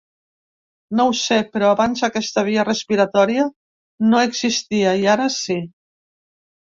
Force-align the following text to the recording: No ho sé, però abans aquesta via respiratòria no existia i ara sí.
No 0.99 1.03
ho 1.09 1.11
sé, 1.23 1.35
però 1.57 1.67
abans 1.73 2.01
aquesta 2.07 2.45
via 2.49 2.65
respiratòria 2.69 3.47
no 4.09 4.23
existia 4.31 4.99
i 5.03 5.07
ara 5.17 5.29
sí. 5.39 5.59